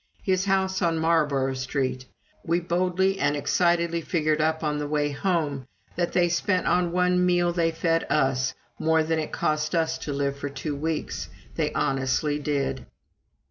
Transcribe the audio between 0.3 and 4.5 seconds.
house on Marlborough Street! We boldly and excitedly figured